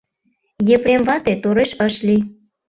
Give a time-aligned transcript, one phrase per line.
[0.75, 2.21] Епрем вате тореш ыш лий.